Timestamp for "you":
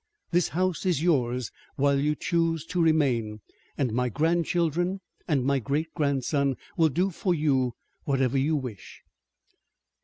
1.99-2.15, 7.35-7.75, 8.39-8.55